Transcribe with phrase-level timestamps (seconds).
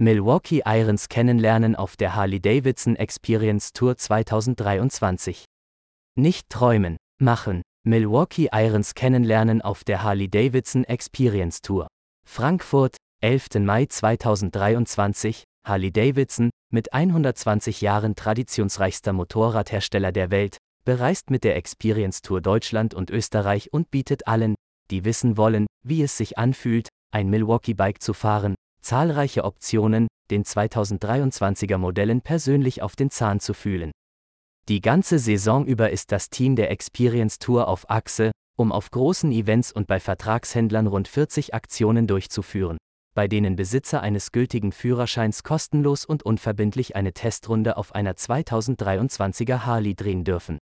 [0.00, 5.44] Milwaukee Irons kennenlernen auf der Harley-Davidson Experience Tour 2023.
[6.14, 7.62] Nicht träumen, machen.
[7.84, 11.88] Milwaukee Irons kennenlernen auf der Harley-Davidson Experience Tour.
[12.24, 13.48] Frankfurt, 11.
[13.58, 22.40] Mai 2023, Harley-Davidson, mit 120 Jahren traditionsreichster Motorradhersteller der Welt, bereist mit der Experience Tour
[22.40, 24.54] Deutschland und Österreich und bietet allen,
[24.92, 28.54] die wissen wollen, wie es sich anfühlt, ein Milwaukee-Bike zu fahren,
[28.88, 33.90] zahlreiche Optionen, den 2023er Modellen persönlich auf den Zahn zu fühlen.
[34.70, 39.30] Die ganze Saison über ist das Team der Experience Tour auf Achse, um auf großen
[39.30, 42.78] Events und bei Vertragshändlern rund 40 Aktionen durchzuführen,
[43.14, 49.96] bei denen Besitzer eines gültigen Führerscheins kostenlos und unverbindlich eine Testrunde auf einer 2023er Harley
[49.96, 50.56] drehen dürfen.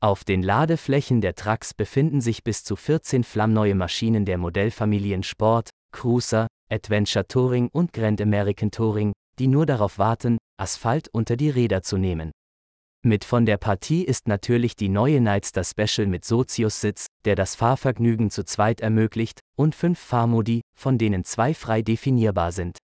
[0.00, 5.70] Auf den Ladeflächen der Trucks befinden sich bis zu 14 flammneue Maschinen der Modellfamilien Sport,
[5.90, 11.82] Cruiser, Adventure Touring und Grand American Touring, die nur darauf warten, Asphalt unter die Räder
[11.82, 12.32] zu nehmen.
[13.04, 18.30] Mit von der Partie ist natürlich die neue Nightster Special mit Sozius-Sitz, der das Fahrvergnügen
[18.30, 22.78] zu zweit ermöglicht, und fünf Fahrmodi, von denen zwei frei definierbar sind.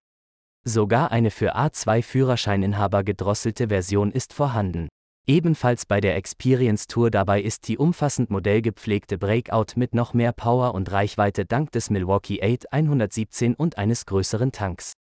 [0.65, 4.89] Sogar eine für A2-Führerscheininhaber gedrosselte Version ist vorhanden.
[5.29, 10.75] Ebenfalls bei der Experience Tour dabei ist die umfassend modellgepflegte Breakout mit noch mehr Power
[10.75, 14.95] und Reichweite dank des Milwaukee 8 117 und eines größeren Tanks.